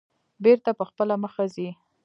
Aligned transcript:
بېرته 0.43 0.69
په 0.77 0.83
خپله 0.89 1.15
مخه 1.23 1.43
ځي. 1.53 1.69